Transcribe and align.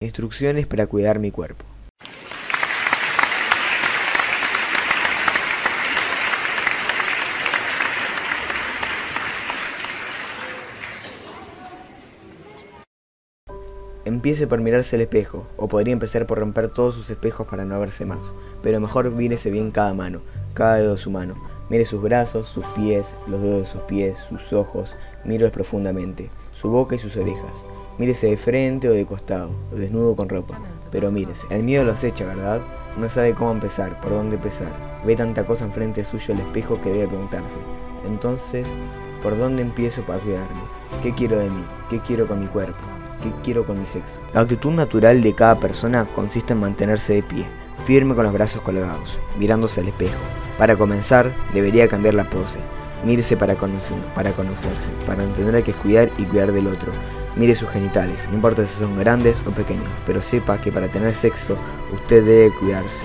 Instrucciones 0.00 0.64
para 0.68 0.86
cuidar 0.86 1.18
mi 1.18 1.32
cuerpo. 1.32 1.64
Empiece 14.04 14.46
por 14.46 14.60
mirarse 14.60 14.94
al 14.94 15.02
espejo, 15.02 15.48
o 15.56 15.66
podría 15.66 15.94
empezar 15.94 16.28
por 16.28 16.38
romper 16.38 16.68
todos 16.68 16.94
sus 16.94 17.10
espejos 17.10 17.48
para 17.48 17.64
no 17.64 17.80
verse 17.80 18.04
más. 18.04 18.32
Pero 18.62 18.78
mejor 18.78 19.10
mírese 19.10 19.50
bien 19.50 19.72
cada 19.72 19.94
mano, 19.94 20.22
cada 20.54 20.76
dedo 20.76 20.92
de 20.92 20.98
su 21.00 21.10
mano. 21.10 21.34
Mire 21.70 21.84
sus 21.84 22.00
brazos, 22.00 22.46
sus 22.46 22.64
pies, 22.66 23.16
los 23.26 23.42
dedos 23.42 23.62
de 23.62 23.66
sus 23.66 23.82
pies, 23.82 24.20
sus 24.28 24.52
ojos, 24.52 24.94
mírelos 25.24 25.50
profundamente, 25.50 26.30
su 26.52 26.70
boca 26.70 26.94
y 26.94 27.00
sus 27.00 27.16
orejas. 27.16 27.64
Mírese 27.98 28.28
de 28.28 28.36
frente 28.36 28.88
o 28.88 28.92
de 28.92 29.04
costado, 29.04 29.50
o 29.72 29.76
desnudo 29.76 30.14
con 30.14 30.28
ropa. 30.28 30.60
Pero 30.92 31.10
mírese, 31.10 31.46
el 31.50 31.64
miedo 31.64 31.84
lo 31.84 31.92
acecha, 31.92 32.24
¿verdad? 32.24 32.62
No 32.96 33.08
sabe 33.08 33.34
cómo 33.34 33.50
empezar, 33.50 34.00
por 34.00 34.10
dónde 34.10 34.36
empezar. 34.36 34.72
Ve 35.04 35.16
tanta 35.16 35.44
cosa 35.44 35.64
enfrente 35.64 36.04
suyo 36.04 36.34
el 36.34 36.40
espejo 36.40 36.80
que 36.80 36.90
debe 36.90 37.08
preguntarse. 37.08 37.56
Entonces, 38.06 38.68
¿por 39.22 39.36
dónde 39.36 39.62
empiezo 39.62 40.02
para 40.02 40.20
cuidarme? 40.20 40.60
¿Qué 41.02 41.12
quiero 41.14 41.38
de 41.38 41.50
mí? 41.50 41.64
¿Qué 41.90 42.00
quiero 42.00 42.28
con 42.28 42.40
mi 42.40 42.46
cuerpo? 42.46 42.78
¿Qué 43.22 43.32
quiero 43.42 43.66
con 43.66 43.80
mi 43.80 43.86
sexo? 43.86 44.20
La 44.32 44.42
actitud 44.42 44.70
natural 44.70 45.20
de 45.20 45.34
cada 45.34 45.58
persona 45.58 46.06
consiste 46.14 46.52
en 46.52 46.60
mantenerse 46.60 47.14
de 47.14 47.22
pie, 47.24 47.46
firme 47.84 48.14
con 48.14 48.24
los 48.24 48.32
brazos 48.32 48.62
colgados, 48.62 49.18
mirándose 49.38 49.80
al 49.80 49.88
espejo. 49.88 50.20
Para 50.56 50.76
comenzar, 50.76 51.32
debería 51.52 51.88
cambiar 51.88 52.14
la 52.14 52.30
pose. 52.30 52.60
Mírese 53.04 53.36
para, 53.36 53.54
conocer, 53.54 53.96
para 54.14 54.32
conocerse, 54.32 54.90
para 55.06 55.22
entender 55.22 55.62
que 55.62 55.72
es 55.72 55.76
cuidar 55.76 56.10
y 56.18 56.24
cuidar 56.24 56.52
del 56.52 56.66
otro. 56.66 56.92
Mire 57.38 57.54
sus 57.54 57.70
genitales, 57.70 58.26
no 58.28 58.34
importa 58.34 58.66
si 58.66 58.80
son 58.80 58.98
grandes 58.98 59.40
o 59.46 59.52
pequeños, 59.52 59.86
pero 60.04 60.20
sepa 60.20 60.60
que 60.60 60.72
para 60.72 60.88
tener 60.88 61.14
sexo 61.14 61.56
usted 61.94 62.24
debe 62.24 62.52
cuidarse. 62.52 63.04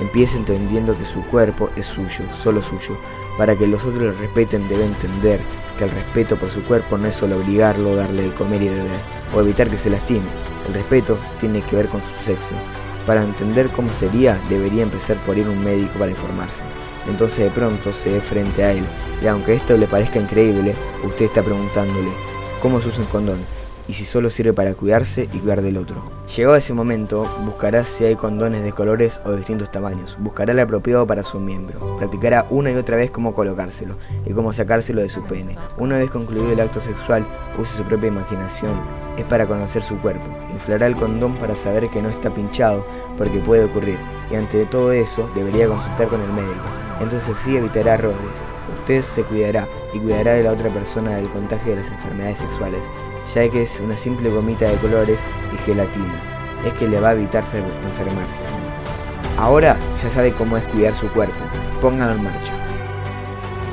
Empiece 0.00 0.36
entendiendo 0.36 0.98
que 0.98 1.04
su 1.04 1.24
cuerpo 1.26 1.70
es 1.76 1.86
suyo, 1.86 2.24
solo 2.36 2.60
suyo. 2.60 2.96
Para 3.36 3.54
que 3.54 3.68
los 3.68 3.84
otros 3.84 4.02
le 4.02 4.12
respeten 4.12 4.68
debe 4.68 4.84
entender 4.84 5.38
que 5.78 5.84
el 5.84 5.90
respeto 5.90 6.36
por 6.36 6.50
su 6.50 6.62
cuerpo 6.64 6.98
no 6.98 7.06
es 7.06 7.14
solo 7.14 7.36
obligarlo, 7.36 7.94
darle 7.94 8.22
de 8.22 8.30
comer 8.30 8.62
y 8.62 8.68
beber, 8.68 9.00
o 9.32 9.40
evitar 9.40 9.68
que 9.68 9.78
se 9.78 9.90
lastime. 9.90 10.26
El 10.66 10.74
respeto 10.74 11.16
tiene 11.38 11.62
que 11.62 11.76
ver 11.76 11.86
con 11.86 12.00
su 12.00 12.14
sexo. 12.24 12.54
Para 13.06 13.22
entender 13.22 13.68
cómo 13.68 13.92
sería, 13.92 14.36
debería 14.48 14.82
empezar 14.82 15.16
por 15.18 15.38
ir 15.38 15.46
a 15.46 15.50
un 15.50 15.62
médico 15.62 16.00
para 16.00 16.10
informarse. 16.10 16.62
Entonces 17.08 17.44
de 17.44 17.50
pronto 17.50 17.92
se 17.92 18.12
ve 18.12 18.20
frente 18.20 18.64
a 18.64 18.72
él, 18.72 18.84
y 19.22 19.28
aunque 19.28 19.54
esto 19.54 19.76
le 19.76 19.86
parezca 19.86 20.18
increíble, 20.18 20.74
usted 21.04 21.26
está 21.26 21.44
preguntándole, 21.44 22.10
¿cómo 22.60 22.80
se 22.80 22.88
usa 22.88 23.02
un 23.02 23.06
condón? 23.06 23.58
Y 23.88 23.94
si 23.94 24.04
solo 24.04 24.30
sirve 24.30 24.52
para 24.52 24.74
cuidarse 24.74 25.28
y 25.32 25.38
cuidar 25.38 25.62
del 25.62 25.78
otro. 25.78 26.04
Llegado 26.36 26.54
ese 26.54 26.74
momento, 26.74 27.28
buscará 27.44 27.82
si 27.84 28.04
hay 28.04 28.14
condones 28.14 28.62
de 28.62 28.72
colores 28.72 29.20
o 29.24 29.32
distintos 29.32 29.72
tamaños, 29.72 30.16
buscará 30.20 30.52
el 30.52 30.60
apropiado 30.60 31.06
para 31.06 31.22
su 31.22 31.40
miembro, 31.40 31.96
practicará 31.96 32.46
una 32.50 32.70
y 32.70 32.74
otra 32.74 32.96
vez 32.96 33.10
cómo 33.10 33.34
colocárselo 33.34 33.96
y 34.26 34.32
cómo 34.34 34.52
sacárselo 34.52 35.00
de 35.00 35.08
su 35.08 35.24
pene. 35.24 35.56
Una 35.78 35.96
vez 35.96 36.10
concluido 36.10 36.52
el 36.52 36.60
acto 36.60 36.80
sexual, 36.80 37.26
use 37.58 37.78
su 37.78 37.84
propia 37.84 38.08
imaginación, 38.08 38.78
es 39.16 39.24
para 39.24 39.46
conocer 39.46 39.82
su 39.82 39.98
cuerpo, 39.98 40.26
inflará 40.52 40.86
el 40.86 40.94
condón 40.94 41.34
para 41.36 41.56
saber 41.56 41.88
que 41.88 42.02
no 42.02 42.10
está 42.10 42.32
pinchado, 42.32 42.86
porque 43.16 43.40
puede 43.40 43.64
ocurrir, 43.64 43.98
y 44.30 44.36
ante 44.36 44.66
todo 44.66 44.92
eso 44.92 45.28
debería 45.34 45.66
consultar 45.66 46.08
con 46.08 46.20
el 46.20 46.32
médico, 46.32 46.64
entonces 47.00 47.36
sí 47.38 47.56
evitará 47.56 47.94
errores. 47.94 48.57
Usted 48.80 49.02
se 49.02 49.24
cuidará 49.24 49.68
y 49.92 49.98
cuidará 49.98 50.34
de 50.34 50.44
la 50.44 50.52
otra 50.52 50.70
persona 50.70 51.16
del 51.16 51.30
contagio 51.30 51.70
de 51.70 51.82
las 51.82 51.90
enfermedades 51.90 52.38
sexuales 52.38 52.84
ya 53.34 53.48
que 53.48 53.62
es 53.62 53.80
una 53.80 53.96
simple 53.96 54.30
gomita 54.30 54.68
de 54.68 54.76
colores 54.76 55.20
y 55.52 55.56
gelatina. 55.58 56.14
Es 56.66 56.72
que 56.74 56.88
le 56.88 57.00
va 57.00 57.10
a 57.10 57.12
evitar 57.12 57.44
enfermarse. 57.44 58.40
Ahora 59.36 59.76
ya 60.02 60.10
sabe 60.10 60.32
cómo 60.32 60.56
es 60.56 60.64
cuidar 60.64 60.94
su 60.94 61.08
cuerpo. 61.08 61.36
Póngalo 61.80 62.14
en 62.14 62.24
marcha. 62.24 62.67